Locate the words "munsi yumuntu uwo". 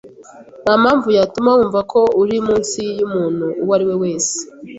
2.47-3.71